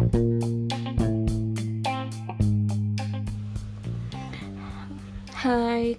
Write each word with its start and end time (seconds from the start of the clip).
Hai, 0.00 0.08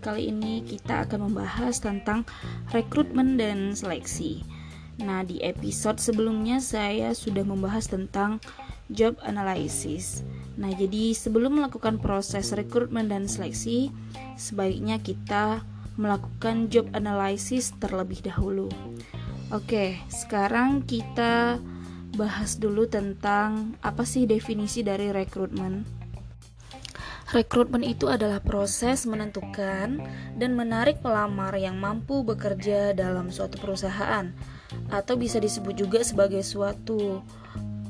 kali 0.01 0.33
ini 0.33 0.65
kita 0.65 1.05
akan 1.05 1.29
membahas 1.29 1.77
tentang 1.77 2.25
rekrutmen 2.73 3.37
dan 3.37 3.77
seleksi. 3.77 4.41
Nah, 5.05 5.21
di 5.21 5.37
episode 5.45 6.01
sebelumnya 6.01 6.57
saya 6.57 7.13
sudah 7.13 7.45
membahas 7.45 7.93
tentang 7.93 8.41
job 8.89 9.21
analysis. 9.21 10.25
Nah, 10.57 10.73
jadi 10.73 11.13
sebelum 11.13 11.61
melakukan 11.61 12.01
proses 12.01 12.57
rekrutmen 12.57 13.05
dan 13.05 13.29
seleksi, 13.29 13.93
sebaiknya 14.33 14.97
kita 14.97 15.61
melakukan 16.01 16.73
job 16.73 16.89
analysis 16.97 17.69
terlebih 17.77 18.25
dahulu. 18.25 18.65
Oke, 19.53 20.01
sekarang 20.09 20.89
kita 20.89 21.61
bahas 22.15 22.59
dulu 22.59 22.87
tentang 22.87 23.75
apa 23.79 24.03
sih 24.03 24.27
definisi 24.27 24.83
dari 24.83 25.09
rekrutmen. 25.11 26.01
Rekrutmen 27.31 27.79
itu 27.87 28.11
adalah 28.11 28.43
proses 28.43 29.07
menentukan 29.07 30.03
dan 30.35 30.51
menarik 30.51 30.99
pelamar 30.99 31.55
yang 31.55 31.79
mampu 31.79 32.27
bekerja 32.27 32.91
dalam 32.91 33.31
suatu 33.31 33.55
perusahaan, 33.55 34.35
atau 34.91 35.15
bisa 35.15 35.39
disebut 35.39 35.79
juga 35.79 36.03
sebagai 36.03 36.43
suatu 36.43 37.23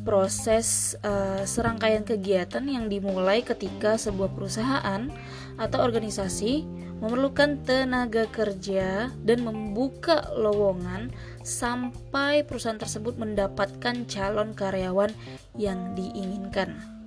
proses 0.05 0.98
uh, 1.02 1.42
serangkaian 1.45 2.06
kegiatan 2.06 2.62
yang 2.66 2.90
dimulai 2.90 3.45
ketika 3.45 3.98
sebuah 3.98 4.34
perusahaan 4.34 5.09
atau 5.58 5.78
organisasi 5.81 6.66
memerlukan 7.02 7.66
tenaga 7.66 8.30
kerja 8.30 9.09
dan 9.26 9.40
membuka 9.42 10.30
lowongan 10.38 11.09
sampai 11.44 12.45
perusahaan 12.45 12.80
tersebut 12.80 13.18
mendapatkan 13.18 14.05
calon 14.08 14.54
karyawan 14.55 15.12
yang 15.58 15.94
diinginkan. 15.94 17.02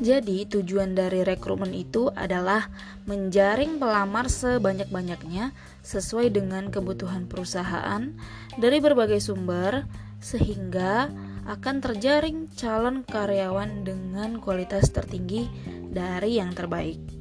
Jadi, 0.00 0.48
tujuan 0.48 0.96
dari 0.96 1.20
rekrutmen 1.20 1.76
itu 1.76 2.08
adalah 2.16 2.72
menjaring 3.04 3.76
pelamar 3.76 4.32
sebanyak-banyaknya 4.32 5.52
sesuai 5.84 6.32
dengan 6.32 6.72
kebutuhan 6.72 7.28
perusahaan 7.28 8.08
dari 8.56 8.80
berbagai 8.80 9.20
sumber, 9.20 9.84
sehingga 10.16 11.12
akan 11.44 11.84
terjaring 11.84 12.48
calon 12.56 13.04
karyawan 13.04 13.84
dengan 13.84 14.40
kualitas 14.40 14.88
tertinggi 14.88 15.52
dari 15.92 16.40
yang 16.40 16.56
terbaik. 16.56 17.19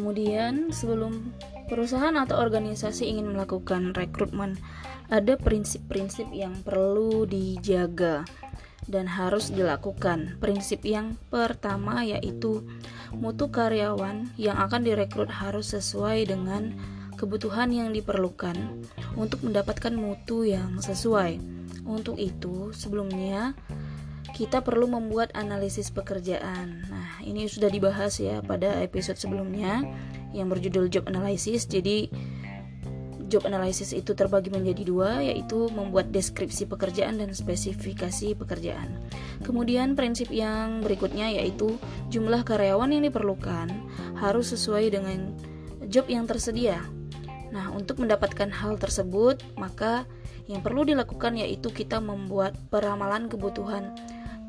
Kemudian 0.00 0.72
sebelum 0.72 1.36
perusahaan 1.68 2.16
atau 2.16 2.40
organisasi 2.40 3.04
ingin 3.12 3.36
melakukan 3.36 3.92
rekrutmen, 3.92 4.56
ada 5.12 5.36
prinsip-prinsip 5.36 6.32
yang 6.32 6.56
perlu 6.64 7.28
dijaga 7.28 8.24
dan 8.88 9.04
harus 9.04 9.52
dilakukan. 9.52 10.40
Prinsip 10.40 10.88
yang 10.88 11.20
pertama 11.28 12.00
yaitu 12.00 12.64
mutu 13.12 13.52
karyawan 13.52 14.32
yang 14.40 14.56
akan 14.56 14.88
direkrut 14.88 15.28
harus 15.28 15.76
sesuai 15.76 16.32
dengan 16.32 16.72
kebutuhan 17.20 17.68
yang 17.68 17.92
diperlukan 17.92 18.56
untuk 19.20 19.44
mendapatkan 19.44 19.92
mutu 19.92 20.48
yang 20.48 20.80
sesuai. 20.80 21.36
Untuk 21.84 22.16
itu, 22.16 22.72
sebelumnya 22.72 23.52
kita 24.36 24.64
perlu 24.64 24.88
membuat 24.88 25.34
analisis 25.36 25.92
pekerjaan. 25.92 26.86
Nah, 26.88 27.20
ini 27.24 27.44
sudah 27.48 27.68
dibahas 27.68 28.16
ya 28.20 28.40
pada 28.40 28.80
episode 28.80 29.20
sebelumnya 29.20 29.84
yang 30.32 30.48
berjudul 30.48 30.88
job 30.88 31.04
analysis. 31.10 31.66
Jadi 31.66 32.08
job 33.30 33.46
analysis 33.46 33.94
itu 33.94 34.10
terbagi 34.12 34.50
menjadi 34.50 34.82
dua, 34.82 35.22
yaitu 35.22 35.70
membuat 35.70 36.10
deskripsi 36.10 36.66
pekerjaan 36.66 37.22
dan 37.22 37.30
spesifikasi 37.30 38.34
pekerjaan. 38.34 38.98
Kemudian 39.46 39.94
prinsip 39.94 40.28
yang 40.34 40.82
berikutnya 40.82 41.30
yaitu 41.30 41.78
jumlah 42.10 42.42
karyawan 42.42 42.90
yang 42.90 43.06
diperlukan 43.06 43.70
harus 44.18 44.50
sesuai 44.50 44.90
dengan 44.90 45.32
job 45.86 46.10
yang 46.10 46.26
tersedia. 46.26 46.82
Nah, 47.50 47.74
untuk 47.74 47.98
mendapatkan 47.98 48.50
hal 48.50 48.78
tersebut, 48.78 49.42
maka 49.58 50.06
yang 50.46 50.62
perlu 50.62 50.82
dilakukan 50.82 51.38
yaitu 51.38 51.70
kita 51.70 52.02
membuat 52.02 52.58
peramalan 52.70 53.30
kebutuhan 53.30 53.94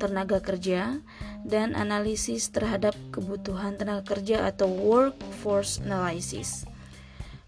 tenaga 0.02 0.42
kerja 0.42 0.98
dan 1.46 1.78
analisis 1.78 2.50
terhadap 2.50 2.94
kebutuhan 3.14 3.78
tenaga 3.78 4.18
kerja 4.18 4.50
atau 4.50 4.66
workforce 4.66 5.78
analysis. 5.86 6.66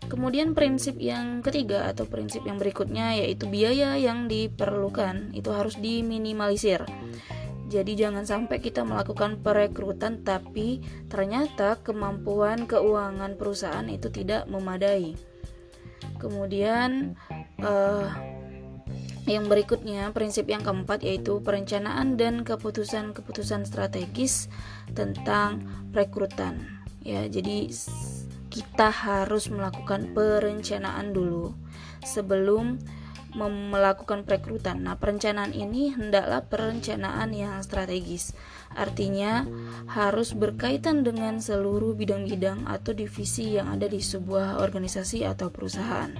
Kemudian 0.07 0.55
prinsip 0.55 1.01
yang 1.01 1.41
ketiga 1.41 1.91
atau 1.91 2.07
prinsip 2.07 2.47
yang 2.47 2.61
berikutnya 2.61 3.19
yaitu 3.19 3.51
biaya 3.51 3.97
yang 3.99 4.31
diperlukan 4.31 5.35
itu 5.35 5.51
harus 5.51 5.75
diminimalisir. 5.81 6.85
Jadi 7.73 7.99
jangan 7.99 8.23
sampai 8.23 8.63
kita 8.63 8.87
melakukan 8.87 9.41
perekrutan 9.43 10.23
tapi 10.23 10.85
ternyata 11.11 11.81
kemampuan 11.83 12.71
keuangan 12.71 13.35
perusahaan 13.35 13.89
itu 13.91 14.13
tidak 14.13 14.47
memadai. 14.47 15.34
Kemudian 16.25 17.21
uh, 17.61 18.09
yang 19.29 19.49
berikutnya, 19.49 20.09
prinsip 20.17 20.49
yang 20.49 20.65
keempat 20.65 21.05
yaitu 21.05 21.41
perencanaan 21.45 22.17
dan 22.17 22.49
keputusan-keputusan 22.49 23.69
strategis 23.69 24.49
tentang 24.97 25.69
rekrutan. 25.93 26.81
Ya, 27.05 27.29
jadi 27.29 27.69
kita 28.49 28.89
harus 28.89 29.53
melakukan 29.53 30.17
perencanaan 30.17 31.13
dulu 31.13 31.53
sebelum 32.05 32.81
melakukan 33.35 34.23
perekrutan. 34.23 34.87
Nah, 34.87 34.95
perencanaan 34.95 35.51
ini 35.51 35.91
hendaklah 35.91 36.47
perencanaan 36.47 37.35
yang 37.35 37.59
strategis. 37.67 38.33
Artinya 38.75 39.47
harus 39.91 40.35
berkaitan 40.35 41.03
dengan 41.03 41.43
seluruh 41.43 41.99
bidang-bidang 41.99 42.67
atau 42.71 42.95
divisi 42.95 43.59
yang 43.59 43.75
ada 43.75 43.91
di 43.91 43.99
sebuah 43.99 44.63
organisasi 44.63 45.27
atau 45.27 45.51
perusahaan. 45.51 46.15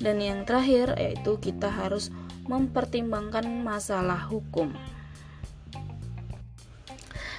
Dan 0.00 0.20
yang 0.24 0.48
terakhir 0.48 0.96
yaitu 0.96 1.36
kita 1.36 1.68
harus 1.68 2.08
mempertimbangkan 2.48 3.44
masalah 3.60 4.24
hukum. 4.28 4.72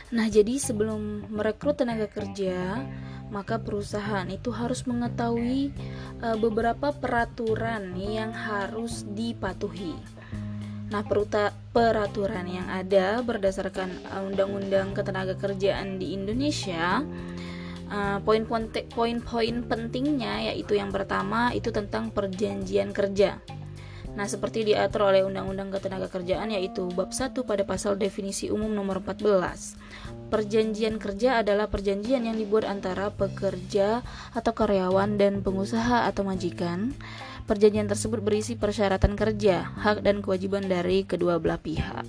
Nah, 0.10 0.26
jadi 0.26 0.58
sebelum 0.58 1.30
merekrut 1.30 1.78
tenaga 1.78 2.10
kerja, 2.10 2.82
maka 3.30 3.62
perusahaan 3.62 4.26
itu 4.30 4.50
harus 4.50 4.86
mengetahui 4.86 5.74
uh, 6.22 6.38
beberapa 6.38 6.94
peraturan 6.94 7.94
yang 7.98 8.34
harus 8.34 9.06
dipatuhi. 9.14 9.94
Nah, 10.90 11.06
peraturan 11.70 12.50
yang 12.50 12.66
ada 12.66 13.22
berdasarkan 13.22 13.94
Undang-Undang 14.34 14.98
Ketenagakerjaan 14.98 16.02
di 16.02 16.18
Indonesia, 16.18 17.06
poin-poin 18.26 19.58
pentingnya 19.66 20.50
yaitu 20.50 20.78
yang 20.78 20.90
pertama 20.90 21.54
itu 21.54 21.70
tentang 21.70 22.10
perjanjian 22.10 22.90
kerja. 22.90 23.38
Nah, 24.18 24.26
seperti 24.26 24.66
diatur 24.66 25.14
oleh 25.14 25.22
Undang-Undang 25.22 25.78
Ketenagakerjaan 25.78 26.50
yaitu 26.58 26.90
bab 26.98 27.14
1 27.14 27.46
pada 27.46 27.64
pasal 27.66 27.94
definisi 27.94 28.50
umum 28.50 28.74
nomor 28.74 29.06
14. 29.06 30.09
Perjanjian 30.30 31.02
kerja 31.02 31.42
adalah 31.42 31.74
perjanjian 31.74 32.22
yang 32.22 32.38
dibuat 32.38 32.70
antara 32.70 33.10
pekerja 33.10 34.06
atau 34.38 34.54
karyawan 34.54 35.18
dan 35.18 35.42
pengusaha 35.42 36.06
atau 36.06 36.22
majikan. 36.22 36.94
Perjanjian 37.50 37.90
tersebut 37.90 38.22
berisi 38.22 38.54
persyaratan 38.54 39.18
kerja, 39.18 39.74
hak 39.82 40.06
dan 40.06 40.22
kewajiban 40.22 40.70
dari 40.70 41.02
kedua 41.02 41.42
belah 41.42 41.58
pihak. 41.58 42.06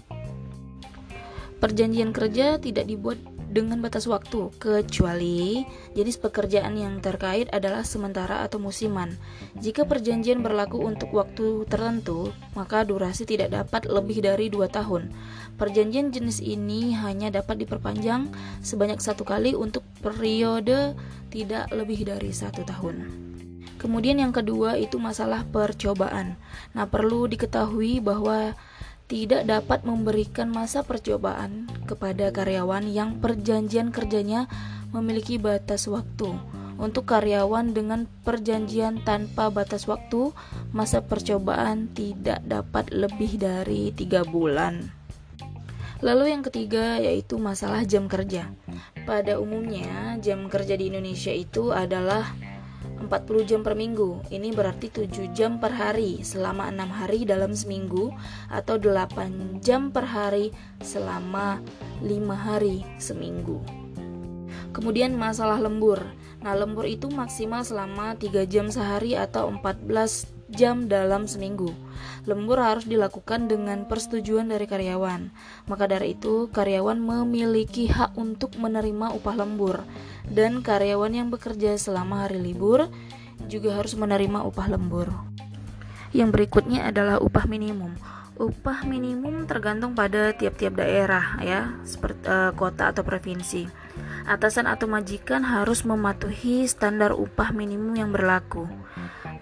Perjanjian 1.65 2.13
kerja 2.13 2.61
tidak 2.61 2.85
dibuat 2.85 3.17
dengan 3.51 3.83
batas 3.83 4.07
waktu, 4.07 4.55
kecuali 4.63 5.67
jenis 5.99 6.23
pekerjaan 6.23 6.79
yang 6.79 7.03
terkait 7.03 7.51
adalah 7.51 7.83
sementara 7.83 8.47
atau 8.47 8.63
musiman. 8.63 9.11
Jika 9.59 9.91
perjanjian 9.91 10.39
berlaku 10.39 10.79
untuk 10.79 11.11
waktu 11.11 11.67
tertentu, 11.67 12.31
maka 12.55 12.87
durasi 12.87 13.27
tidak 13.27 13.51
dapat 13.51 13.91
lebih 13.91 14.23
dari 14.23 14.55
dua 14.55 14.71
tahun. 14.71 15.11
Perjanjian 15.59 16.15
jenis 16.15 16.39
ini 16.39 16.95
hanya 16.95 17.35
dapat 17.35 17.59
diperpanjang 17.67 18.31
sebanyak 18.63 19.03
satu 19.03 19.27
kali 19.27 19.59
untuk 19.59 19.83
periode 19.99 20.95
tidak 21.35 21.75
lebih 21.75 22.07
dari 22.07 22.31
satu 22.31 22.63
tahun. 22.63 23.11
Kemudian 23.83 24.23
yang 24.23 24.31
kedua 24.31 24.79
itu 24.79 25.01
masalah 25.01 25.43
percobaan. 25.49 26.39
Nah, 26.77 26.87
perlu 26.87 27.27
diketahui 27.27 27.99
bahwa 27.99 28.55
tidak 29.11 29.43
dapat 29.43 29.83
memberikan 29.83 30.55
masa 30.55 30.87
percobaan 30.87 31.67
kepada 31.91 32.31
karyawan 32.31 32.87
yang 32.87 33.19
perjanjian 33.19 33.91
kerjanya 33.91 34.47
memiliki 34.95 35.35
batas 35.35 35.91
waktu. 35.91 36.31
Untuk 36.79 37.11
karyawan 37.11 37.77
dengan 37.77 38.07
perjanjian 38.25 39.03
tanpa 39.03 39.51
batas 39.51 39.85
waktu, 39.91 40.31
masa 40.71 41.03
percobaan 41.03 41.91
tidak 41.93 42.41
dapat 42.47 42.89
lebih 42.95 43.37
dari 43.37 43.91
tiga 43.93 44.23
bulan. 44.23 44.89
Lalu 46.01 46.33
yang 46.33 46.41
ketiga 46.47 46.97
yaitu 46.97 47.37
masalah 47.37 47.85
jam 47.85 48.09
kerja. 48.09 48.49
Pada 49.05 49.37
umumnya, 49.37 50.17
jam 50.25 50.49
kerja 50.49 50.79
di 50.79 50.89
Indonesia 50.89 51.35
itu 51.35 51.75
adalah 51.75 52.33
40 53.01 53.49
jam 53.49 53.61
per 53.65 53.73
minggu. 53.73 54.21
Ini 54.29 54.53
berarti 54.53 54.93
7 54.93 55.33
jam 55.33 55.57
per 55.57 55.73
hari 55.73 56.21
selama 56.21 56.69
6 56.69 56.87
hari 56.93 57.19
dalam 57.25 57.57
seminggu 57.57 58.13
atau 58.53 58.77
8 58.77 59.65
jam 59.65 59.89
per 59.89 60.05
hari 60.05 60.53
selama 60.85 61.59
5 62.05 62.07
hari 62.37 62.85
seminggu. 63.01 63.59
Kemudian 64.71 65.19
masalah 65.19 65.59
lembur. 65.59 65.99
Nah, 66.41 66.55
lembur 66.57 66.87
itu 66.87 67.11
maksimal 67.11 67.67
selama 67.67 68.17
3 68.17 68.47
jam 68.47 68.71
sehari 68.71 69.19
atau 69.19 69.51
14 69.51 70.31
jam 70.51 70.91
dalam 70.91 71.27
seminggu. 71.31 71.71
Lembur 72.27 72.59
harus 72.59 72.87
dilakukan 72.87 73.47
dengan 73.47 73.87
persetujuan 73.87 74.51
dari 74.51 74.67
karyawan. 74.67 75.31
Maka 75.71 75.85
dari 75.87 76.19
itu, 76.19 76.51
karyawan 76.51 76.99
memiliki 76.99 77.87
hak 77.91 78.19
untuk 78.19 78.55
menerima 78.59 79.15
upah 79.15 79.37
lembur 79.39 79.83
dan 80.31 80.63
karyawan 80.63 81.11
yang 81.11 81.29
bekerja 81.29 81.75
selama 81.75 82.25
hari 82.25 82.39
libur 82.39 82.87
juga 83.51 83.77
harus 83.77 83.99
menerima 83.99 84.47
upah 84.47 84.67
lembur. 84.71 85.11
Yang 86.11 86.31
berikutnya 86.35 86.91
adalah 86.91 87.19
upah 87.19 87.47
minimum. 87.51 87.95
Upah 88.41 88.89
minimum 88.89 89.45
tergantung 89.45 89.93
pada 89.93 90.33
tiap-tiap 90.33 90.81
daerah 90.81 91.37
ya, 91.45 91.77
seperti 91.85 92.25
uh, 92.25 92.57
kota 92.57 92.89
atau 92.89 93.05
provinsi. 93.05 93.69
Atasan 94.25 94.65
atau 94.65 94.89
majikan 94.89 95.45
harus 95.45 95.85
mematuhi 95.85 96.65
standar 96.65 97.13
upah 97.13 97.53
minimum 97.53 97.93
yang 97.99 98.11
berlaku. 98.15 98.65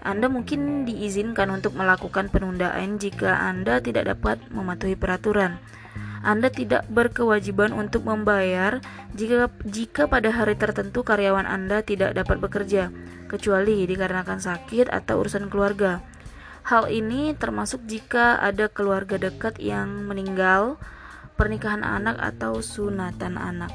Anda 0.03 0.27
mungkin 0.27 0.83
diizinkan 0.83 1.51
untuk 1.51 1.79
melakukan 1.79 2.31
penundaan 2.33 2.99
jika 2.99 3.39
Anda 3.39 3.79
tidak 3.79 4.19
dapat 4.19 4.43
mematuhi 4.51 4.99
peraturan. 4.99 5.63
Anda 6.23 6.51
tidak 6.51 6.87
berkewajiban 6.91 7.71
untuk 7.71 8.07
membayar 8.07 8.83
jika 9.15 9.51
jika 9.63 10.11
pada 10.11 10.35
hari 10.35 10.59
tertentu 10.59 11.07
karyawan 11.07 11.47
Anda 11.47 11.87
tidak 11.87 12.19
dapat 12.19 12.43
bekerja, 12.43 12.91
kecuali 13.31 13.87
dikarenakan 13.87 14.41
sakit 14.43 14.91
atau 14.91 15.23
urusan 15.23 15.47
keluarga. 15.53 16.03
Hal 16.69 16.93
ini 16.93 17.33
termasuk 17.33 17.89
jika 17.89 18.37
ada 18.45 18.69
keluarga 18.69 19.17
dekat 19.17 19.57
yang 19.57 20.05
meninggal, 20.05 20.77
pernikahan 21.39 21.81
anak 21.81 22.21
atau 22.21 22.61
sunatan 22.61 23.41
anak. 23.41 23.73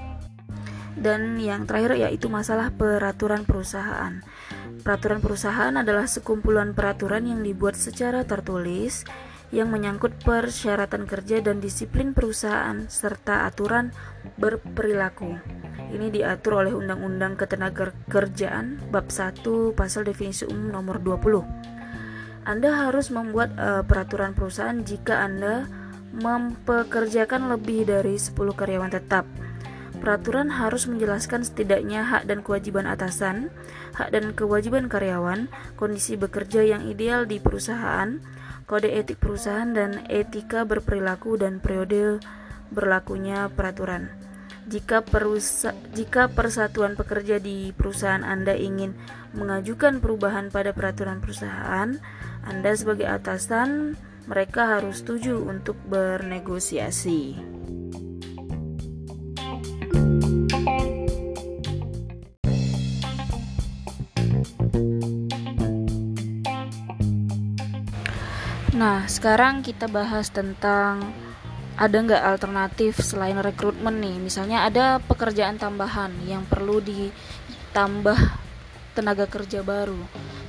Dan 0.94 1.42
yang 1.42 1.66
terakhir 1.66 1.98
yaitu 1.98 2.30
masalah 2.30 2.70
peraturan 2.70 3.50
perusahaan. 3.50 4.22
Peraturan 4.86 5.26
perusahaan 5.26 5.74
adalah 5.74 6.06
sekumpulan 6.06 6.78
peraturan 6.78 7.26
yang 7.26 7.42
dibuat 7.42 7.74
secara 7.74 8.28
tertulis 8.28 9.08
yang 9.54 9.70
menyangkut 9.70 10.18
persyaratan 10.26 11.06
kerja 11.06 11.46
dan 11.46 11.62
disiplin 11.62 12.18
perusahaan 12.18 12.90
serta 12.90 13.46
aturan 13.46 13.94
berperilaku. 14.42 15.38
Ini 15.94 16.10
diatur 16.10 16.66
oleh 16.66 16.74
Undang-Undang 16.74 17.38
Ketenagakerjaan 17.38 18.90
bab 18.90 19.14
1 19.14 19.46
pasal 19.78 20.10
definisi 20.10 20.50
umum 20.50 20.74
nomor 20.74 20.98
20. 20.98 22.50
Anda 22.50 22.90
harus 22.90 23.14
membuat 23.14 23.54
uh, 23.62 23.86
peraturan 23.86 24.34
perusahaan 24.34 24.82
jika 24.82 25.22
Anda 25.22 25.70
mempekerjakan 26.18 27.54
lebih 27.54 27.86
dari 27.86 28.18
10 28.18 28.34
karyawan 28.34 28.90
tetap 28.90 29.30
Peraturan 30.04 30.52
harus 30.52 30.84
menjelaskan 30.84 31.48
setidaknya 31.48 32.04
hak 32.04 32.28
dan 32.28 32.44
kewajiban 32.44 32.84
atasan, 32.84 33.48
hak 33.96 34.12
dan 34.12 34.36
kewajiban 34.36 34.92
karyawan, 34.92 35.48
kondisi 35.80 36.20
bekerja 36.20 36.60
yang 36.60 36.84
ideal 36.92 37.24
di 37.24 37.40
perusahaan, 37.40 38.20
kode 38.74 38.90
etik 38.90 39.22
perusahaan 39.22 39.70
dan 39.70 40.02
etika 40.10 40.66
berperilaku 40.66 41.38
dan 41.38 41.62
periode 41.62 42.18
berlakunya 42.74 43.46
peraturan. 43.54 44.10
Jika, 44.66 45.06
perusa 45.06 45.78
jika 45.94 46.26
persatuan 46.26 46.98
pekerja 46.98 47.38
di 47.38 47.70
perusahaan 47.78 48.26
Anda 48.26 48.58
ingin 48.58 48.98
mengajukan 49.38 50.02
perubahan 50.02 50.50
pada 50.50 50.74
peraturan 50.74 51.22
perusahaan, 51.22 52.02
Anda 52.42 52.72
sebagai 52.74 53.06
atasan 53.06 53.94
mereka 54.26 54.66
harus 54.66 55.06
setuju 55.06 55.38
untuk 55.38 55.78
bernegosiasi. 55.86 57.38
Nah, 68.84 69.08
sekarang 69.08 69.64
kita 69.64 69.88
bahas 69.88 70.28
tentang 70.28 71.16
ada 71.80 71.96
nggak 72.04 72.20
alternatif 72.36 73.00
selain 73.00 73.40
rekrutmen 73.40 73.96
nih. 73.96 74.20
Misalnya 74.20 74.68
ada 74.68 75.00
pekerjaan 75.00 75.56
tambahan 75.56 76.12
yang 76.28 76.44
perlu 76.44 76.84
ditambah 76.84 78.20
tenaga 78.92 79.24
kerja 79.32 79.64
baru. 79.64 79.96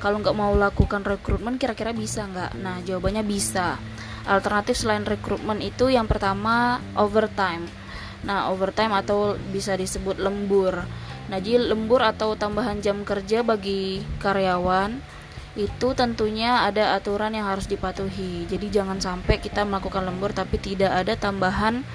Kalau 0.03 0.19
nggak 0.19 0.35
mau 0.35 0.51
lakukan 0.51 1.07
rekrutmen, 1.07 1.63
kira-kira 1.63 1.95
bisa 1.95 2.27
nggak? 2.27 2.59
Nah, 2.59 2.83
jawabannya 2.83 3.23
bisa. 3.23 3.79
Alternatif 4.27 4.83
selain 4.83 5.07
rekrutmen 5.07 5.63
itu 5.63 5.87
yang 5.95 6.11
pertama 6.11 6.83
overtime. 6.99 7.71
Nah, 8.27 8.51
overtime 8.51 8.99
atau 8.99 9.39
bisa 9.55 9.79
disebut 9.79 10.19
lembur. 10.19 10.83
Nah, 11.31 11.39
jadi 11.39 11.71
lembur 11.71 12.03
atau 12.03 12.35
tambahan 12.35 12.83
jam 12.83 13.07
kerja 13.07 13.47
bagi 13.47 14.03
karyawan 14.19 15.23
itu 15.55 15.95
tentunya 15.95 16.67
ada 16.67 16.99
aturan 16.99 17.31
yang 17.31 17.47
harus 17.47 17.71
dipatuhi. 17.71 18.47
Jadi 18.51 18.75
jangan 18.75 18.99
sampai 18.99 19.39
kita 19.39 19.63
melakukan 19.63 20.03
lembur 20.03 20.35
tapi 20.35 20.59
tidak 20.59 20.91
ada 20.91 21.15
tambahan 21.15 21.87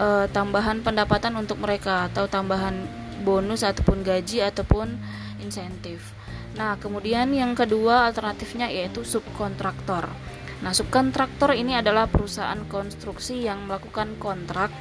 uh, 0.00 0.24
tambahan 0.32 0.80
pendapatan 0.80 1.36
untuk 1.36 1.60
mereka 1.60 2.08
atau 2.08 2.24
tambahan 2.24 2.88
bonus 3.20 3.60
ataupun 3.60 4.00
gaji 4.00 4.40
ataupun 4.40 4.96
insentif. 5.44 6.16
Nah, 6.56 6.80
kemudian 6.80 7.28
yang 7.32 7.52
kedua 7.52 8.08
alternatifnya 8.08 8.72
yaitu 8.72 9.04
subkontraktor. 9.04 10.08
Nah, 10.64 10.72
subkontraktor 10.72 11.52
ini 11.52 11.76
adalah 11.76 12.08
perusahaan 12.08 12.58
konstruksi 12.72 13.44
yang 13.44 13.68
melakukan 13.68 14.16
kontrak 14.16 14.72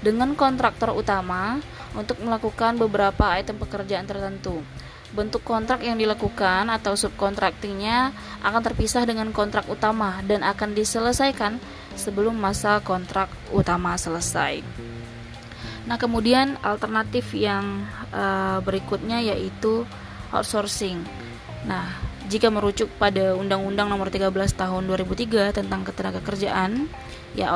dengan 0.00 0.38
kontraktor 0.38 0.94
utama 0.94 1.58
untuk 1.98 2.22
melakukan 2.22 2.78
beberapa 2.78 3.36
item 3.36 3.58
pekerjaan 3.58 4.06
tertentu 4.06 4.62
bentuk 5.10 5.42
kontrak 5.42 5.82
yang 5.82 5.98
dilakukan 5.98 6.70
atau 6.70 6.94
subkontraktingnya 6.94 8.14
akan 8.46 8.62
terpisah 8.62 9.02
dengan 9.02 9.34
kontrak 9.34 9.66
utama 9.66 10.22
dan 10.22 10.46
akan 10.46 10.74
diselesaikan 10.74 11.58
sebelum 11.98 12.38
masa 12.38 12.78
kontrak 12.80 13.26
utama 13.50 13.98
selesai. 13.98 14.62
Nah, 15.90 15.96
kemudian 15.98 16.54
alternatif 16.62 17.34
yang 17.34 17.82
uh, 18.14 18.62
berikutnya 18.62 19.18
yaitu 19.18 19.82
outsourcing. 20.30 21.02
Nah, 21.66 21.90
jika 22.30 22.46
merujuk 22.46 22.86
pada 22.94 23.34
Undang-Undang 23.34 23.90
Nomor 23.90 24.06
13 24.06 24.30
Tahun 24.54 24.82
2003 24.86 25.50
tentang 25.50 25.82
Ketenagakerjaan, 25.82 26.86
ya 27.34 27.50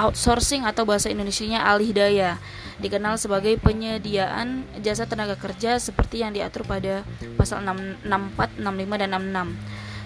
outsourcing 0.00 0.64
atau 0.64 0.88
bahasa 0.88 1.12
Indonesianya 1.12 1.68
alih 1.68 1.92
daya 1.92 2.40
dikenal 2.76 3.16
sebagai 3.16 3.56
penyediaan 3.56 4.68
jasa 4.84 5.08
tenaga 5.08 5.36
kerja 5.36 5.80
seperti 5.80 6.20
yang 6.20 6.36
diatur 6.36 6.68
pada 6.68 7.02
pasal 7.40 7.64
64, 7.64 8.60
65 8.60 9.00
dan 9.00 9.10
66. 9.16 9.56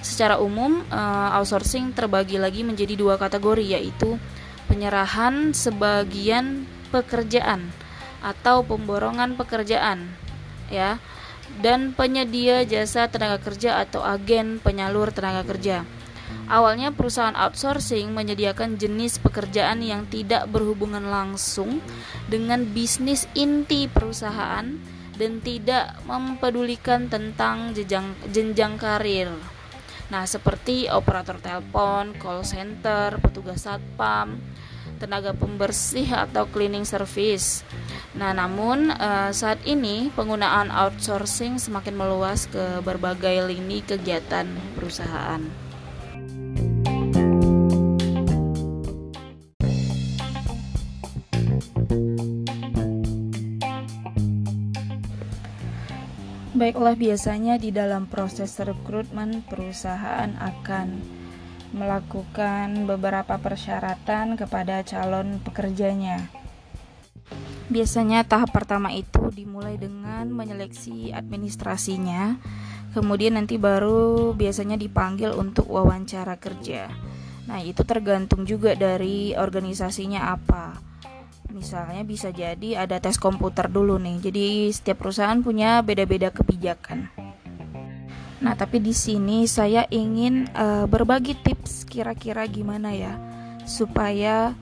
Secara 0.01 0.41
umum, 0.41 0.81
uh, 0.89 1.37
outsourcing 1.37 1.93
terbagi 1.93 2.41
lagi 2.41 2.65
menjadi 2.65 2.97
dua 2.97 3.21
kategori 3.21 3.77
yaitu 3.77 4.17
penyerahan 4.71 5.53
sebagian 5.53 6.65
pekerjaan 6.95 7.69
atau 8.23 8.65
pemborongan 8.65 9.35
pekerjaan 9.37 10.09
ya 10.71 11.01
dan 11.59 11.91
penyedia 11.93 12.63
jasa 12.63 13.11
tenaga 13.11 13.43
kerja 13.43 13.83
atau 13.83 14.07
agen 14.07 14.63
penyalur 14.63 15.11
tenaga 15.11 15.43
kerja. 15.43 15.83
Awalnya 16.51 16.91
perusahaan 16.91 17.39
outsourcing 17.39 18.11
menyediakan 18.11 18.75
jenis 18.75 19.23
pekerjaan 19.23 19.87
yang 19.87 20.11
tidak 20.11 20.51
berhubungan 20.51 21.07
langsung 21.07 21.79
dengan 22.27 22.67
bisnis 22.67 23.31
inti 23.39 23.87
perusahaan 23.87 24.67
dan 25.15 25.33
tidak 25.45 26.01
mempedulikan 26.11 27.07
tentang 27.07 27.71
jenjang, 27.77 28.19
jenjang 28.35 28.75
karir. 28.81 29.31
Nah, 30.11 30.27
seperti 30.27 30.91
operator 30.91 31.39
telepon, 31.39 32.19
call 32.19 32.43
center, 32.43 33.23
petugas 33.23 33.63
satpam, 33.63 34.43
tenaga 34.99 35.31
pembersih 35.31 36.11
atau 36.11 36.51
cleaning 36.51 36.83
service. 36.83 37.63
Nah, 38.19 38.35
namun 38.35 38.91
uh, 38.91 39.31
saat 39.31 39.63
ini 39.63 40.11
penggunaan 40.19 40.75
outsourcing 40.75 41.63
semakin 41.63 41.95
meluas 41.95 42.51
ke 42.51 42.83
berbagai 42.83 43.47
lini 43.47 43.87
kegiatan 43.87 44.51
perusahaan. 44.75 45.70
Baiklah, 56.81 56.97
biasanya 56.97 57.61
di 57.61 57.77
dalam 57.77 58.09
proses 58.09 58.57
rekrutmen 58.57 59.45
perusahaan 59.45 60.33
akan 60.41 60.97
melakukan 61.77 62.89
beberapa 62.89 63.37
persyaratan 63.37 64.41
kepada 64.41 64.81
calon 64.89 65.45
pekerjanya. 65.45 66.33
Biasanya 67.69 68.25
tahap 68.25 68.57
pertama 68.57 68.97
itu 68.97 69.29
dimulai 69.29 69.77
dengan 69.77 70.33
menyeleksi 70.33 71.13
administrasinya, 71.13 72.41
kemudian 72.97 73.37
nanti 73.37 73.61
baru 73.61 74.33
biasanya 74.33 74.81
dipanggil 74.81 75.37
untuk 75.37 75.69
wawancara 75.69 76.41
kerja. 76.41 76.89
Nah, 77.45 77.61
itu 77.61 77.85
tergantung 77.85 78.49
juga 78.49 78.73
dari 78.73 79.37
organisasinya 79.37 80.33
apa. 80.33 80.81
Misalnya 81.51 82.07
bisa 82.07 82.31
jadi 82.31 82.87
ada 82.87 83.03
tes 83.03 83.19
komputer 83.19 83.67
dulu 83.67 83.99
nih. 83.99 84.17
Jadi 84.23 84.71
setiap 84.71 85.03
perusahaan 85.03 85.39
punya 85.43 85.83
beda-beda 85.83 86.31
kebijakan. 86.31 87.11
Nah, 88.41 88.57
tapi 88.57 88.81
di 88.81 88.97
sini 88.97 89.45
saya 89.45 89.85
ingin 89.93 90.49
uh, 90.57 90.89
berbagi 90.89 91.37
tips 91.37 91.85
kira-kira 91.85 92.49
gimana 92.49 92.95
ya 92.97 93.21
supaya 93.69 94.57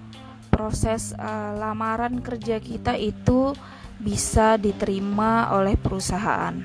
proses 0.51 1.15
uh, 1.15 1.55
lamaran 1.55 2.19
kerja 2.19 2.59
kita 2.59 2.99
itu 2.99 3.55
bisa 4.03 4.59
diterima 4.59 5.55
oleh 5.55 5.79
perusahaan. 5.79 6.59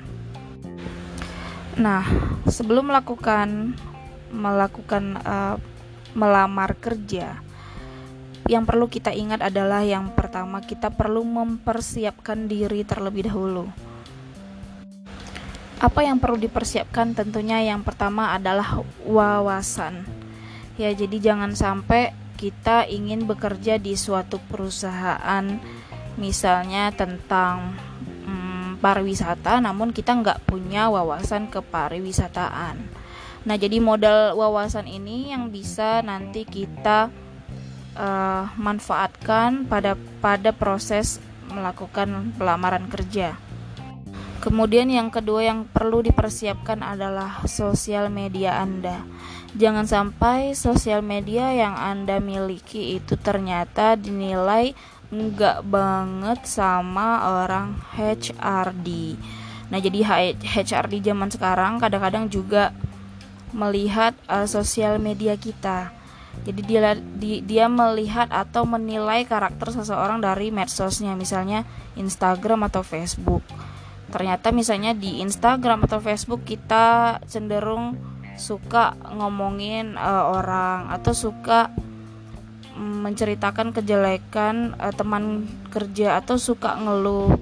Nah, 1.78 2.02
sebelum 2.50 2.90
melakukan 2.90 3.78
melakukan 4.34 5.14
uh, 5.22 5.54
melamar 6.18 6.74
kerja, 6.78 7.43
yang 8.44 8.68
perlu 8.68 8.92
kita 8.92 9.12
ingat 9.16 9.40
adalah 9.40 9.80
yang 9.80 10.12
pertama 10.12 10.60
kita 10.60 10.92
perlu 10.92 11.24
mempersiapkan 11.24 12.44
diri 12.44 12.84
terlebih 12.84 13.32
dahulu. 13.32 13.68
Apa 15.80 16.04
yang 16.04 16.20
perlu 16.20 16.36
dipersiapkan? 16.36 17.16
Tentunya 17.16 17.60
yang 17.64 17.80
pertama 17.84 18.36
adalah 18.36 18.84
wawasan. 19.04 20.04
Ya, 20.76 20.92
jadi 20.92 21.20
jangan 21.20 21.56
sampai 21.56 22.12
kita 22.34 22.84
ingin 22.90 23.24
bekerja 23.24 23.78
di 23.78 23.94
suatu 23.94 24.42
perusahaan 24.50 25.44
misalnya 26.20 26.90
tentang 26.94 27.74
hmm, 28.26 28.78
pariwisata 28.78 29.58
namun 29.62 29.90
kita 29.90 30.14
nggak 30.14 30.42
punya 30.46 30.90
wawasan 30.90 31.50
ke 31.50 31.62
pariwisataan 31.62 32.76
nah 33.44 33.56
jadi 33.60 33.76
modal 33.80 34.38
wawasan 34.38 34.88
ini 34.88 35.30
yang 35.34 35.50
bisa 35.52 36.00
nanti 36.00 36.46
kita 36.48 37.12
uh, 37.94 38.50
manfaatkan 38.58 39.66
pada 39.66 39.98
pada 40.18 40.50
proses 40.50 41.18
melakukan 41.50 42.34
pelamaran 42.34 42.90
kerja 42.90 43.38
Kemudian 44.44 44.92
yang 44.92 45.08
kedua 45.08 45.40
yang 45.40 45.64
perlu 45.64 46.04
dipersiapkan 46.04 46.84
adalah 46.84 47.40
sosial 47.48 48.12
media 48.12 48.60
Anda. 48.60 49.00
Jangan 49.56 49.88
sampai 49.88 50.52
sosial 50.52 51.00
media 51.00 51.48
yang 51.48 51.72
Anda 51.72 52.20
miliki 52.20 53.00
itu 53.00 53.16
ternyata 53.16 53.96
dinilai 53.96 54.76
enggak 55.08 55.64
banget 55.64 56.44
sama 56.44 57.24
orang 57.40 57.80
HRD. 57.96 59.16
Nah, 59.72 59.80
jadi 59.80 60.04
HRD 60.44 61.00
zaman 61.00 61.32
sekarang 61.32 61.80
kadang-kadang 61.80 62.28
juga 62.28 62.76
melihat 63.56 64.12
uh, 64.28 64.44
sosial 64.44 65.00
media 65.00 65.40
kita. 65.40 65.88
Jadi 66.44 66.60
dia 66.66 66.98
di, 66.98 67.40
dia 67.40 67.70
melihat 67.70 68.28
atau 68.28 68.66
menilai 68.66 69.24
karakter 69.24 69.70
seseorang 69.70 70.18
dari 70.20 70.50
medsosnya, 70.50 71.14
misalnya 71.14 71.62
Instagram 71.94 72.66
atau 72.68 72.82
Facebook 72.82 73.46
ternyata 74.14 74.54
misalnya 74.54 74.94
di 74.94 75.18
Instagram 75.26 75.90
atau 75.90 75.98
Facebook 75.98 76.46
kita 76.46 77.18
cenderung 77.26 77.98
suka 78.38 78.94
ngomongin 79.10 79.98
uh, 79.98 80.30
orang 80.38 80.90
atau 80.94 81.10
suka 81.10 81.74
menceritakan 82.78 83.74
kejelekan 83.74 84.78
uh, 84.78 84.94
teman 84.94 85.46
kerja 85.70 86.22
atau 86.22 86.38
suka 86.38 86.74
ngeluh. 86.78 87.34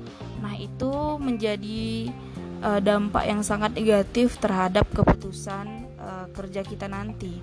Nah, 0.44 0.56
itu 0.56 0.92
menjadi 1.20 2.12
uh, 2.60 2.80
dampak 2.80 3.24
yang 3.28 3.40
sangat 3.40 3.72
negatif 3.76 4.36
terhadap 4.40 4.84
keputusan 4.92 5.88
uh, 6.00 6.26
kerja 6.36 6.60
kita 6.64 6.88
nanti. 6.88 7.40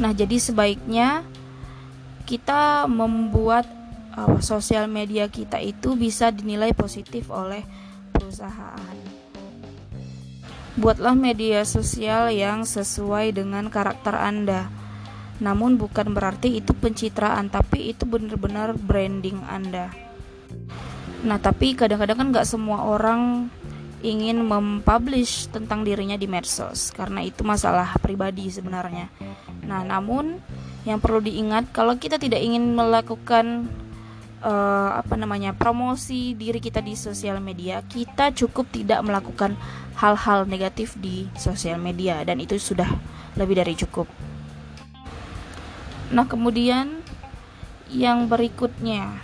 Nah, 0.00 0.16
jadi 0.16 0.40
sebaiknya 0.40 1.22
kita 2.24 2.88
membuat 2.88 3.68
uh, 4.16 4.40
sosial 4.40 4.88
media 4.88 5.28
kita 5.28 5.60
itu 5.60 5.92
bisa 5.92 6.32
dinilai 6.32 6.72
positif 6.72 7.28
oleh 7.28 7.60
perusahaan. 8.16 8.96
Buatlah 10.80 11.12
media 11.12 11.68
sosial 11.68 12.32
yang 12.32 12.64
sesuai 12.64 13.36
dengan 13.36 13.68
karakter 13.68 14.16
Anda. 14.16 14.72
Namun 15.40 15.76
bukan 15.76 16.16
berarti 16.16 16.64
itu 16.64 16.72
pencitraan, 16.72 17.52
tapi 17.52 17.92
itu 17.92 18.08
benar-benar 18.08 18.76
branding 18.80 19.40
Anda. 19.44 19.92
Nah, 21.20 21.36
tapi 21.36 21.76
kadang-kadang 21.76 22.16
kan 22.16 22.28
nggak 22.32 22.48
semua 22.48 22.88
orang 22.88 23.52
ingin 24.00 24.40
mempublish 24.40 25.52
tentang 25.52 25.84
dirinya 25.84 26.16
di 26.16 26.24
medsos 26.24 26.88
karena 26.92 27.20
itu 27.20 27.44
masalah 27.44 27.96
pribadi 28.00 28.48
sebenarnya. 28.48 29.12
Nah, 29.64 29.84
namun 29.84 30.40
yang 30.88 30.96
perlu 30.96 31.20
diingat 31.20 31.68
kalau 31.76 31.96
kita 32.00 32.16
tidak 32.16 32.40
ingin 32.40 32.72
melakukan 32.72 33.68
uh, 34.40 34.96
apa 34.96 35.14
namanya 35.16 35.52
promosi 35.52 36.32
diri 36.32 36.60
kita 36.60 36.80
di 36.80 36.96
sosial 36.96 37.38
media 37.40 37.84
kita 37.84 38.32
cukup 38.32 38.68
tidak 38.72 39.00
melakukan 39.04 39.56
hal-hal 40.00 40.48
negatif 40.48 40.96
di 40.96 41.28
sosial 41.36 41.76
media 41.76 42.24
dan 42.24 42.40
itu 42.40 42.56
sudah 42.56 42.88
lebih 43.36 43.60
dari 43.60 43.76
cukup 43.76 44.08
nah 46.10 46.26
kemudian 46.26 47.04
yang 47.92 48.26
berikutnya 48.26 49.20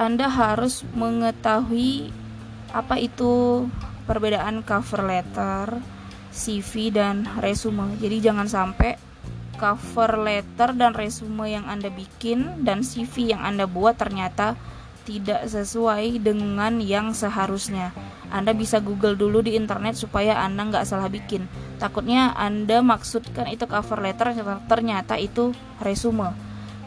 anda 0.00 0.32
harus 0.32 0.80
mengetahui 0.96 2.14
apa 2.70 2.98
itu 2.98 3.66
perbedaan 4.06 4.62
cover 4.62 5.02
letter 5.06 5.78
CV 6.30 6.94
dan 6.94 7.26
resume 7.42 7.98
jadi 7.98 8.30
jangan 8.30 8.46
sampai 8.46 8.98
cover 9.60 10.16
letter 10.16 10.72
dan 10.72 10.96
resume 10.96 11.52
yang 11.52 11.68
Anda 11.68 11.92
bikin 11.92 12.64
dan 12.64 12.80
CV 12.80 13.36
yang 13.36 13.44
Anda 13.44 13.68
buat 13.68 14.00
ternyata 14.00 14.56
tidak 15.04 15.48
sesuai 15.48 16.22
dengan 16.24 16.80
yang 16.80 17.12
seharusnya. 17.12 17.92
Anda 18.30 18.54
bisa 18.54 18.78
Google 18.78 19.18
dulu 19.18 19.42
di 19.42 19.58
internet 19.58 19.98
supaya 20.00 20.40
Anda 20.40 20.70
nggak 20.70 20.86
salah 20.86 21.10
bikin. 21.12 21.44
Takutnya 21.76 22.32
Anda 22.38 22.80
maksudkan 22.80 23.50
itu 23.52 23.66
cover 23.66 24.00
letter, 24.00 24.32
ternyata 24.70 25.18
itu 25.20 25.50
resume. 25.82 26.32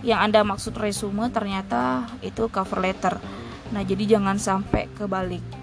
Yang 0.02 0.20
Anda 0.24 0.40
maksud 0.48 0.74
resume 0.80 1.30
ternyata 1.30 2.08
itu 2.24 2.48
cover 2.48 2.80
letter. 2.80 3.20
Nah, 3.76 3.82
jadi 3.84 4.18
jangan 4.18 4.40
sampai 4.40 4.88
kebalik. 4.96 5.63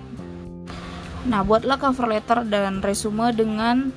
Nah, 1.29 1.45
buatlah 1.45 1.77
cover 1.77 2.09
letter 2.09 2.49
dan 2.49 2.81
resume 2.81 3.33
dengan 3.37 3.93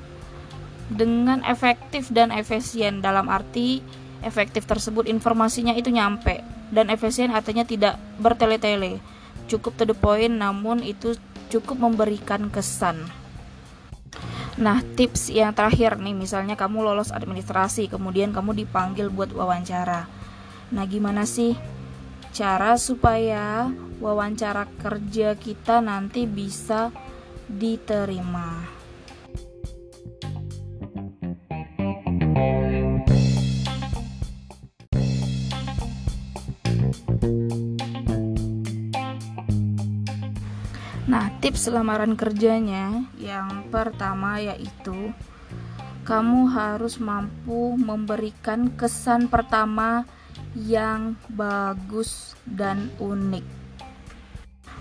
dengan 0.92 1.40
efektif 1.48 2.12
dan 2.12 2.28
efisien. 2.28 3.00
Dalam 3.00 3.32
arti 3.32 3.80
efektif 4.20 4.68
tersebut 4.68 5.08
informasinya 5.08 5.72
itu 5.76 5.88
nyampe 5.88 6.44
dan 6.72 6.88
efisien 6.92 7.32
artinya 7.32 7.64
tidak 7.64 8.00
bertele-tele. 8.20 9.00
Cukup 9.48 9.76
to 9.76 9.84
the 9.84 9.96
point 9.96 10.36
namun 10.36 10.80
itu 10.80 11.16
cukup 11.52 11.80
memberikan 11.80 12.48
kesan. 12.48 13.08
Nah 14.54 14.80
tips 14.94 15.34
yang 15.34 15.52
terakhir 15.52 15.98
nih 15.98 16.14
misalnya 16.14 16.54
kamu 16.54 16.86
lolos 16.86 17.10
administrasi 17.10 17.90
kemudian 17.90 18.30
kamu 18.30 18.64
dipanggil 18.64 19.10
buat 19.10 19.34
wawancara. 19.34 20.06
Nah 20.72 20.84
gimana 20.88 21.28
sih 21.28 21.58
cara 22.34 22.74
supaya 22.80 23.70
wawancara 23.98 24.66
kerja 24.82 25.38
kita 25.38 25.78
nanti 25.84 26.26
bisa 26.26 26.90
diterima 27.54 28.74
Nah, 41.04 41.30
tips 41.38 41.68
lamaran 41.70 42.16
kerjanya 42.16 43.06
yang 43.20 43.68
pertama 43.68 44.40
yaitu 44.40 45.12
kamu 46.04 46.50
harus 46.52 47.00
mampu 47.00 47.78
memberikan 47.80 48.72
kesan 48.72 49.30
pertama 49.30 50.04
yang 50.52 51.16
bagus 51.30 52.34
dan 52.44 52.90
unik. 53.00 53.63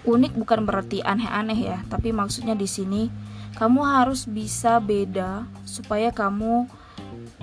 Unik 0.04 0.36
bukan 0.36 0.68
berarti 0.68 1.00
aneh-aneh 1.00 1.56
ya, 1.56 1.78
tapi 1.88 2.12
maksudnya 2.12 2.60
di 2.60 2.68
sini 2.68 3.08
kamu 3.56 3.82
harus 3.88 4.28
bisa 4.28 4.82
beda 4.84 5.48
supaya 5.64 6.12
kamu 6.12 6.68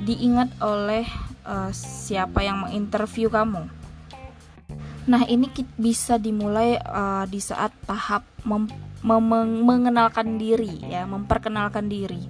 diingat 0.04 0.52
oleh 0.60 1.08
uh, 1.48 1.72
siapa 1.72 2.44
yang 2.44 2.68
menginterview 2.68 3.32
kamu. 3.32 3.64
Nah, 5.08 5.24
ini 5.24 5.48
bisa 5.80 6.20
dimulai 6.20 6.76
uh, 6.76 7.24
di 7.24 7.40
saat 7.40 7.72
tahap 7.88 8.28
mengenalkan 9.64 10.36
diri 10.36 10.84
ya, 10.84 11.08
memperkenalkan 11.08 11.88
diri. 11.88 12.28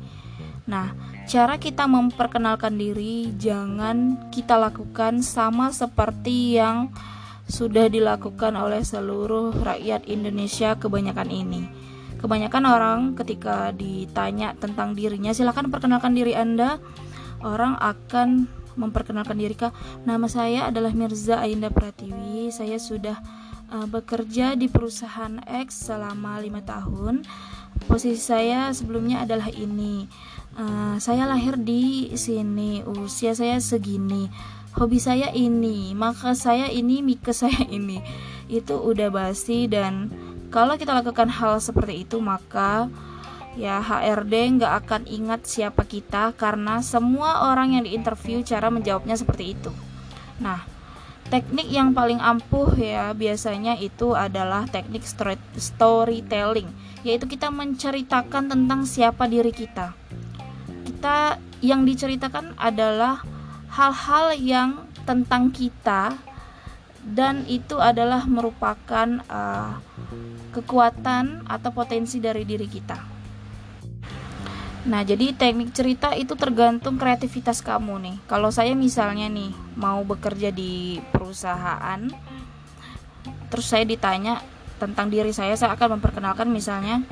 Nah, 0.70 0.94
cara 1.26 1.58
kita 1.58 1.90
memperkenalkan 1.90 2.78
diri 2.78 3.34
jangan 3.34 4.30
kita 4.30 4.54
lakukan 4.54 5.26
sama 5.26 5.74
seperti 5.74 6.62
yang 6.62 6.94
sudah 7.50 7.90
dilakukan 7.90 8.54
oleh 8.54 8.80
seluruh 8.86 9.52
rakyat 9.60 10.06
Indonesia 10.06 10.78
kebanyakan 10.78 11.28
ini. 11.28 11.66
Kebanyakan 12.20 12.64
orang 12.68 13.00
ketika 13.16 13.74
ditanya 13.74 14.54
tentang 14.54 14.94
dirinya, 14.94 15.34
silakan 15.34 15.72
perkenalkan 15.72 16.14
diri 16.14 16.36
Anda. 16.36 16.78
Orang 17.40 17.80
akan 17.80 18.44
memperkenalkan 18.76 19.40
diri 19.40 19.56
kak. 19.56 19.72
Nama 20.04 20.26
saya 20.28 20.60
adalah 20.68 20.92
Mirza 20.92 21.40
Ainda 21.40 21.72
Pratiwi. 21.72 22.52
Saya 22.52 22.76
sudah 22.76 23.16
uh, 23.72 23.88
bekerja 23.88 24.54
di 24.54 24.68
perusahaan 24.68 25.40
X 25.48 25.88
selama 25.88 26.38
lima 26.44 26.60
tahun. 26.60 27.24
Posisi 27.88 28.20
saya 28.20 28.68
sebelumnya 28.76 29.24
adalah 29.24 29.48
ini. 29.48 30.04
Uh, 30.54 31.00
saya 31.00 31.24
lahir 31.24 31.56
di 31.56 32.12
sini. 32.14 32.84
Usia 32.84 33.32
saya 33.32 33.56
segini. 33.64 34.28
Hobi 34.76 34.98
saya 35.02 35.34
ini. 35.34 35.96
Maka 35.96 36.36
saya 36.38 36.70
ini. 36.70 37.02
Mika 37.02 37.34
saya 37.42 37.66
ini. 37.66 37.98
Itu 38.46 38.78
udah 38.78 39.10
basi 39.10 39.70
dan 39.70 40.10
kalau 40.50 40.74
kita 40.74 40.90
lakukan 40.90 41.30
hal 41.30 41.62
seperti 41.62 42.02
itu, 42.02 42.18
maka 42.18 42.90
ya 43.54 43.78
HRD 43.78 44.58
nggak 44.58 44.74
akan 44.86 45.02
ingat 45.06 45.46
siapa 45.46 45.86
kita 45.86 46.34
karena 46.34 46.82
semua 46.82 47.50
orang 47.50 47.78
yang 47.78 47.86
diinterview 47.86 48.42
cara 48.42 48.66
menjawabnya 48.66 49.14
seperti 49.14 49.54
itu. 49.54 49.70
Nah, 50.42 50.66
teknik 51.30 51.70
yang 51.70 51.94
paling 51.94 52.18
ampuh 52.18 52.66
ya 52.74 53.14
biasanya 53.14 53.78
itu 53.78 54.18
adalah 54.18 54.66
teknik 54.66 55.06
storytelling, 55.54 56.66
yaitu 57.06 57.30
kita 57.30 57.46
menceritakan 57.54 58.50
tentang 58.50 58.82
siapa 58.82 59.30
diri 59.30 59.54
kita. 59.54 59.94
Kita 60.82 61.38
yang 61.62 61.86
diceritakan 61.86 62.58
adalah 62.58 63.22
hal-hal 63.70 64.34
yang 64.34 64.70
tentang 65.06 65.54
kita 65.54 66.18
dan 67.00 67.48
itu 67.48 67.80
adalah 67.80 68.28
merupakan 68.28 69.08
uh, 69.30 69.80
kekuatan 70.52 71.48
atau 71.48 71.70
potensi 71.72 72.20
dari 72.20 72.44
diri 72.44 72.68
kita. 72.68 72.98
Nah, 74.80 75.04
jadi 75.04 75.36
teknik 75.36 75.76
cerita 75.76 76.16
itu 76.16 76.32
tergantung 76.36 76.96
kreativitas 76.96 77.60
kamu 77.60 78.00
nih. 78.00 78.16
Kalau 78.24 78.48
saya 78.48 78.72
misalnya 78.72 79.28
nih 79.28 79.52
mau 79.76 80.00
bekerja 80.04 80.48
di 80.48 81.00
perusahaan, 81.12 82.00
terus 83.52 83.66
saya 83.68 83.84
ditanya 83.84 84.40
tentang 84.80 85.12
diri 85.12 85.36
saya, 85.36 85.52
saya 85.56 85.76
akan 85.76 86.00
memperkenalkan 86.00 86.48
misalnya 86.48 87.04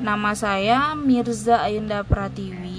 nama 0.00 0.32
saya 0.32 0.96
Mirza 0.96 1.60
Ayunda 1.60 2.02
Pratiwi 2.02 2.73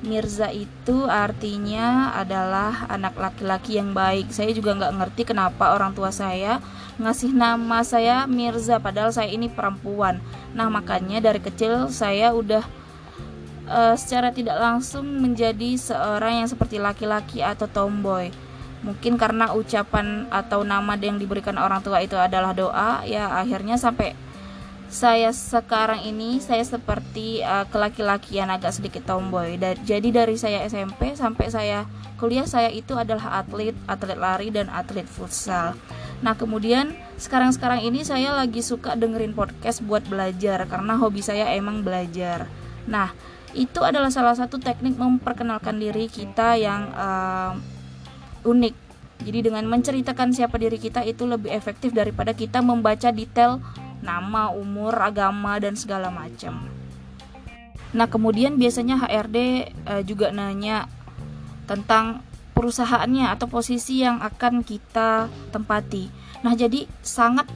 Mirza 0.00 0.48
itu 0.48 1.04
artinya 1.04 2.16
adalah 2.16 2.88
anak 2.88 3.20
laki-laki 3.20 3.76
yang 3.76 3.92
baik. 3.92 4.32
Saya 4.32 4.50
juga 4.56 4.72
nggak 4.72 4.96
ngerti 4.96 5.22
kenapa 5.28 5.76
orang 5.76 5.92
tua 5.92 6.08
saya 6.08 6.60
ngasih 7.00 7.32
nama 7.32 7.80
saya 7.84 8.24
Mirza, 8.28 8.80
padahal 8.80 9.12
saya 9.12 9.28
ini 9.32 9.48
perempuan. 9.48 10.20
Nah 10.56 10.68
makanya 10.72 11.20
dari 11.20 11.40
kecil 11.40 11.92
saya 11.92 12.32
udah 12.32 12.64
uh, 13.68 13.94
secara 13.96 14.32
tidak 14.32 14.56
langsung 14.56 15.04
menjadi 15.04 15.76
seorang 15.76 16.44
yang 16.44 16.48
seperti 16.48 16.76
laki-laki 16.76 17.40
atau 17.40 17.68
tomboy. 17.68 18.28
Mungkin 18.80 19.20
karena 19.20 19.52
ucapan 19.52 20.24
atau 20.32 20.64
nama 20.64 20.96
yang 20.96 21.20
diberikan 21.20 21.60
orang 21.60 21.84
tua 21.84 22.00
itu 22.00 22.16
adalah 22.16 22.56
doa, 22.56 23.04
ya 23.04 23.28
akhirnya 23.36 23.76
sampai 23.76 24.16
saya 24.90 25.30
sekarang 25.30 26.02
ini 26.02 26.42
saya 26.42 26.66
seperti 26.66 27.46
uh, 27.46 27.62
kelaki-lakian 27.70 28.50
agak 28.50 28.74
sedikit 28.74 29.06
tomboy. 29.06 29.54
Da 29.54 29.78
jadi 29.78 30.10
dari 30.10 30.34
saya 30.34 30.66
SMP 30.66 31.14
sampai 31.14 31.46
saya 31.46 31.86
kuliah 32.18 32.44
saya 32.44 32.68
itu 32.74 32.98
adalah 32.98 33.38
atlet, 33.38 33.72
atlet 33.86 34.18
lari 34.18 34.50
dan 34.50 34.66
atlet 34.66 35.06
futsal. 35.06 35.78
Nah, 36.20 36.34
kemudian 36.34 36.92
sekarang-sekarang 37.16 37.86
ini 37.86 38.02
saya 38.02 38.34
lagi 38.34 38.60
suka 38.60 38.98
dengerin 38.98 39.32
podcast 39.32 39.80
buat 39.80 40.04
belajar 40.04 40.66
karena 40.66 40.98
hobi 40.98 41.22
saya 41.22 41.54
emang 41.54 41.86
belajar. 41.86 42.50
Nah, 42.84 43.14
itu 43.54 43.80
adalah 43.86 44.10
salah 44.10 44.34
satu 44.34 44.58
teknik 44.58 44.98
memperkenalkan 44.98 45.78
diri 45.78 46.10
kita 46.10 46.58
yang 46.58 46.90
uh, 46.92 47.54
unik. 48.42 48.74
Jadi 49.20 49.38
dengan 49.52 49.64
menceritakan 49.70 50.32
siapa 50.32 50.56
diri 50.58 50.80
kita 50.82 51.04
itu 51.06 51.28
lebih 51.28 51.52
efektif 51.52 51.92
daripada 51.92 52.32
kita 52.34 52.58
membaca 52.64 53.12
detail 53.12 53.60
nama, 54.00 54.52
umur, 54.52 54.96
agama 54.96 55.60
dan 55.60 55.76
segala 55.76 56.08
macam. 56.08 56.66
Nah, 57.90 58.06
kemudian 58.06 58.54
biasanya 58.54 59.02
HRD 59.02 59.38
uh, 59.86 60.02
juga 60.06 60.30
nanya 60.30 60.86
tentang 61.66 62.22
perusahaannya 62.54 63.30
atau 63.32 63.46
posisi 63.48 64.04
yang 64.04 64.20
akan 64.20 64.62
kita 64.62 65.32
tempati. 65.50 66.12
Nah, 66.44 66.52
jadi 66.54 66.86
sangat 67.02 67.48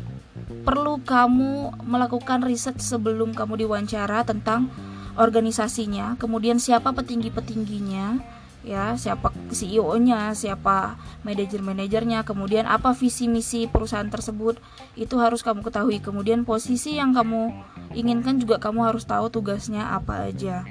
perlu 0.65 1.01
kamu 1.05 1.85
melakukan 1.85 2.43
riset 2.43 2.81
sebelum 2.81 3.37
kamu 3.37 3.65
diwawancara 3.65 4.25
tentang 4.25 4.73
organisasinya, 5.15 6.19
kemudian 6.19 6.59
siapa 6.59 6.91
petinggi-petingginya, 6.91 8.19
ya 8.65 8.97
siapa 8.97 9.31
CEO-nya, 9.53 10.33
siapa 10.33 10.97
manajer-manajernya, 11.23 12.25
kemudian 12.25 12.65
apa 12.65 12.97
visi 12.97 13.29
misi 13.29 13.69
perusahaan 13.69 14.09
tersebut 14.09 14.59
itu 14.97 15.15
harus 15.21 15.45
kamu 15.45 15.61
ketahui. 15.61 16.01
Kemudian 16.01 16.49
posisi 16.49 16.97
yang 16.97 17.13
kamu 17.13 17.53
inginkan 17.93 18.41
juga 18.41 18.57
kamu 18.57 18.89
harus 18.89 19.05
tahu 19.05 19.29
tugasnya 19.29 19.93
apa 19.93 20.33
aja. 20.33 20.65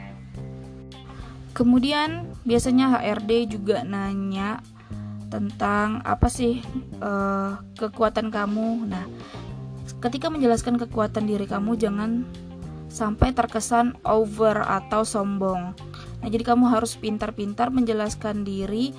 Kemudian 1.53 2.33
biasanya 2.43 2.97
HRD 2.97 3.53
juga 3.53 3.85
nanya 3.85 4.65
tentang 5.29 6.01
apa 6.01 6.25
sih 6.29 6.65
uh, 6.97 7.61
kekuatan 7.77 8.33
kamu. 8.33 8.89
Nah, 8.89 9.05
ketika 10.01 10.33
menjelaskan 10.33 10.81
kekuatan 10.81 11.29
diri 11.29 11.45
kamu 11.45 11.77
jangan 11.77 12.25
sampai 12.89 13.33
terkesan 13.33 13.97
over 14.05 14.61
atau 14.61 15.01
sombong 15.01 15.73
Nah, 16.23 16.31
jadi 16.31 16.55
kamu 16.55 16.71
harus 16.71 16.95
pintar-pintar 16.95 17.67
menjelaskan 17.67 18.47
diri 18.47 18.95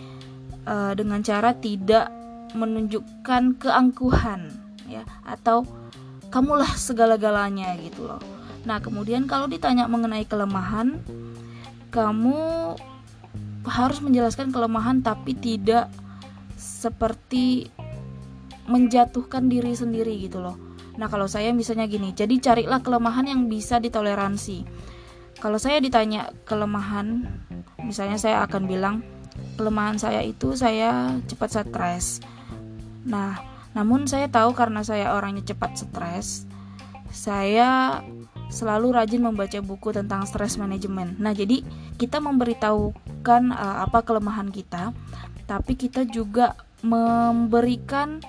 uh, 0.68 0.92
dengan 0.92 1.24
cara 1.24 1.56
tidak 1.56 2.12
menunjukkan 2.52 3.56
keangkuhan 3.56 4.52
ya 4.84 5.02
atau 5.24 5.64
kamulah 6.28 6.68
segala-galanya 6.76 7.72
gitu 7.80 8.04
loh. 8.04 8.20
Nah, 8.68 8.84
kemudian 8.84 9.24
kalau 9.24 9.48
ditanya 9.48 9.88
mengenai 9.88 10.28
kelemahan, 10.28 11.00
kamu 11.88 12.36
harus 13.64 14.04
menjelaskan 14.04 14.52
kelemahan 14.52 15.00
tapi 15.00 15.32
tidak 15.32 15.88
seperti 16.60 17.72
menjatuhkan 18.68 19.48
diri 19.48 19.72
sendiri 19.72 20.12
gitu 20.20 20.44
loh. 20.44 20.56
Nah, 21.00 21.08
kalau 21.08 21.24
saya 21.24 21.50
misalnya 21.56 21.88
gini, 21.88 22.12
jadi 22.12 22.36
carilah 22.36 22.84
kelemahan 22.84 23.26
yang 23.26 23.48
bisa 23.48 23.80
ditoleransi 23.80 24.64
kalau 25.38 25.58
saya 25.58 25.78
ditanya 25.82 26.30
kelemahan 26.44 27.26
misalnya 27.82 28.18
saya 28.18 28.42
akan 28.46 28.66
bilang 28.66 29.02
kelemahan 29.58 29.98
saya 29.98 30.22
itu 30.22 30.54
saya 30.54 31.18
cepat 31.26 31.62
stres 31.62 32.22
nah 33.04 33.38
namun 33.74 34.06
saya 34.06 34.30
tahu 34.30 34.54
karena 34.54 34.86
saya 34.86 35.12
orangnya 35.14 35.42
cepat 35.42 35.74
stres 35.78 36.46
saya 37.14 38.02
selalu 38.50 38.94
rajin 38.94 39.22
membaca 39.22 39.58
buku 39.62 39.94
tentang 39.94 40.26
stress 40.26 40.58
management. 40.60 41.18
Nah, 41.18 41.34
jadi 41.34 41.62
kita 41.96 42.18
memberitahukan 42.22 43.42
uh, 43.54 43.76
apa 43.86 44.02
kelemahan 44.06 44.50
kita, 44.50 44.94
tapi 45.48 45.78
kita 45.78 46.04
juga 46.04 46.58
memberikan 46.84 48.20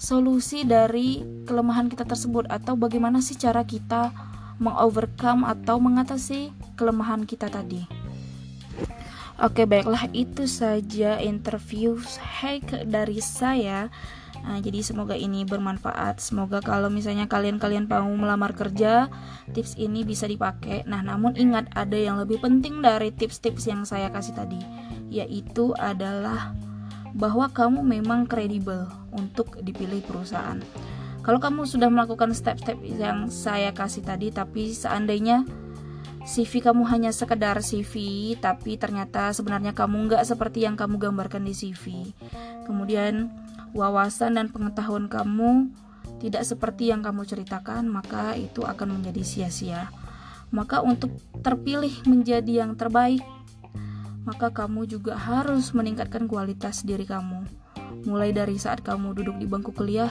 solusi 0.00 0.64
dari 0.64 1.20
kelemahan 1.44 1.92
kita 1.92 2.08
tersebut 2.08 2.48
atau 2.48 2.74
bagaimana 2.74 3.20
sih 3.20 3.36
cara 3.36 3.62
kita 3.68 4.10
mengovercome 4.60 5.48
atau 5.48 5.80
mengatasi 5.80 6.52
kelemahan 6.76 7.24
kita 7.24 7.48
tadi. 7.48 7.82
Oke, 9.40 9.64
baiklah 9.64 10.04
itu 10.12 10.44
saja 10.44 11.16
interview 11.16 11.96
hack 12.20 12.84
dari 12.84 13.24
saya. 13.24 13.88
Nah, 14.44 14.60
jadi 14.60 14.84
semoga 14.84 15.16
ini 15.16 15.48
bermanfaat. 15.48 16.20
Semoga 16.20 16.60
kalau 16.60 16.92
misalnya 16.92 17.24
kalian-kalian 17.24 17.88
mau 17.88 18.08
melamar 18.12 18.52
kerja, 18.52 19.08
tips 19.56 19.80
ini 19.80 20.04
bisa 20.04 20.28
dipakai. 20.28 20.84
Nah, 20.84 21.00
namun 21.00 21.40
ingat 21.40 21.72
ada 21.72 21.96
yang 21.96 22.20
lebih 22.20 22.40
penting 22.44 22.84
dari 22.84 23.16
tips-tips 23.16 23.64
yang 23.64 23.88
saya 23.88 24.12
kasih 24.12 24.36
tadi, 24.36 24.60
yaitu 25.08 25.72
adalah 25.80 26.52
bahwa 27.16 27.48
kamu 27.48 27.80
memang 27.80 28.28
kredibel 28.28 28.92
untuk 29.12 29.56
dipilih 29.64 30.04
perusahaan. 30.04 30.60
Kalau 31.20 31.36
kamu 31.36 31.68
sudah 31.68 31.92
melakukan 31.92 32.32
step-step 32.32 32.80
yang 32.80 33.28
saya 33.28 33.76
kasih 33.76 34.00
tadi, 34.00 34.32
tapi 34.32 34.72
seandainya 34.72 35.44
CV 36.24 36.64
kamu 36.64 36.88
hanya 36.88 37.12
sekedar 37.12 37.60
CV, 37.60 38.36
tapi 38.40 38.80
ternyata 38.80 39.32
sebenarnya 39.36 39.76
kamu 39.76 40.08
nggak 40.08 40.24
seperti 40.24 40.64
yang 40.64 40.80
kamu 40.80 40.96
gambarkan 40.96 41.44
di 41.44 41.52
CV. 41.52 42.12
Kemudian 42.64 43.28
wawasan 43.76 44.40
dan 44.40 44.48
pengetahuan 44.48 45.12
kamu 45.12 45.68
tidak 46.20 46.44
seperti 46.44 46.92
yang 46.92 47.04
kamu 47.04 47.24
ceritakan, 47.28 47.88
maka 47.88 48.36
itu 48.36 48.64
akan 48.64 49.00
menjadi 49.00 49.20
sia-sia. 49.24 49.92
Maka 50.52 50.80
untuk 50.80 51.12
terpilih 51.40 51.92
menjadi 52.08 52.64
yang 52.64 52.76
terbaik, 52.76 53.24
maka 54.24 54.52
kamu 54.52 54.88
juga 54.88 55.16
harus 55.16 55.72
meningkatkan 55.72 56.28
kualitas 56.28 56.84
diri 56.84 57.08
kamu 57.08 57.48
Mulai 58.08 58.32
dari 58.32 58.56
saat 58.56 58.80
kamu 58.80 59.12
duduk 59.12 59.36
di 59.36 59.44
bangku 59.44 59.76
kuliah, 59.76 60.08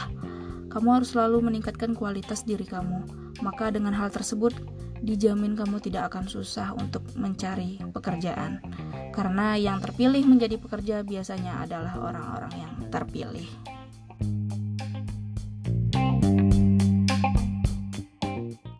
kamu 0.69 1.01
harus 1.01 1.17
selalu 1.17 1.49
meningkatkan 1.49 1.97
kualitas 1.97 2.45
diri 2.45 2.63
kamu. 2.63 3.03
Maka 3.41 3.73
dengan 3.73 3.91
hal 3.97 4.13
tersebut, 4.13 4.53
dijamin 5.01 5.57
kamu 5.57 5.81
tidak 5.81 6.13
akan 6.13 6.29
susah 6.29 6.77
untuk 6.77 7.01
mencari 7.17 7.81
pekerjaan. 7.89 8.61
Karena 9.09 9.57
yang 9.57 9.81
terpilih 9.81 10.21
menjadi 10.23 10.61
pekerja 10.61 11.01
biasanya 11.01 11.65
adalah 11.65 11.97
orang-orang 11.97 12.53
yang 12.53 12.73
terpilih. 12.93 13.78